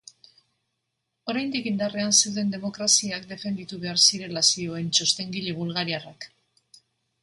Oraindik 1.33 1.69
indarrean 1.73 2.17
zeuden 2.21 2.51
demokraziak 2.55 3.31
defenditu 3.35 3.81
behar 3.87 4.03
zirela 4.09 4.47
zioen 4.53 4.93
txostengile 4.99 5.59
bulgariarrak. 5.63 6.33